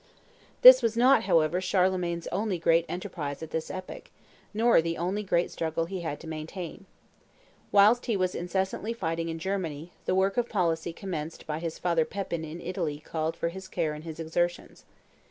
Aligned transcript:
This 0.63 0.81
was 0.81 0.97
not, 0.97 1.25
however, 1.25 1.61
Charlemagne's 1.61 2.25
only 2.31 2.57
great 2.57 2.87
enterprise 2.89 3.43
at 3.43 3.51
this 3.51 3.69
epoch, 3.69 4.09
nor 4.51 4.81
the 4.81 4.97
only 4.97 5.21
great 5.21 5.51
struggle 5.51 5.85
he 5.85 6.01
had 6.01 6.19
to 6.21 6.27
maintain. 6.27 6.87
Whilst 7.71 8.07
he 8.07 8.17
was 8.17 8.33
incessantly 8.33 8.93
fighting 8.93 9.29
in 9.29 9.37
Germany, 9.37 9.91
the 10.05 10.15
work 10.15 10.37
of 10.37 10.49
policy 10.49 10.91
commenced 10.91 11.45
by 11.45 11.59
his 11.59 11.77
father 11.77 12.03
Pepin 12.03 12.43
in 12.43 12.61
Italy 12.61 12.97
called 12.97 13.35
for 13.35 13.49
his 13.49 13.67
care 13.67 13.93
and 13.93 14.03
his 14.03 14.19
exertions. 14.19 14.85